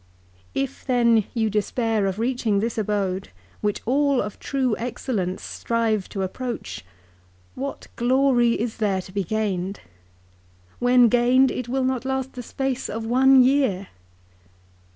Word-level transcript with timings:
If 0.55 0.83
then 0.83 1.25
you 1.35 1.51
despair 1.51 2.07
of 2.07 2.17
reaching 2.17 2.59
this 2.59 2.75
abode, 2.75 3.29
which 3.61 3.83
all 3.85 4.19
of 4.19 4.39
true 4.39 4.75
excellence 4.79 5.43
strive 5.43 6.09
to 6.09 6.23
approach, 6.23 6.83
what 7.53 7.85
glory 7.97 8.53
is 8.59 8.77
there 8.77 9.03
to 9.03 9.11
be 9.11 9.23
gained? 9.23 9.81
When 10.79 11.07
gained 11.07 11.51
it 11.51 11.69
will 11.69 11.83
not 11.83 12.03
last 12.03 12.33
the 12.33 12.41
space 12.41 12.89
of 12.89 13.05
one 13.05 13.43
year. 13.43 13.89